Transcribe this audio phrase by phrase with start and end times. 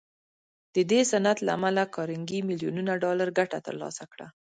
[0.75, 4.27] د دې صنعت له امله کارنګي ميليونونه ډالر ګټه تر لاسه کړه.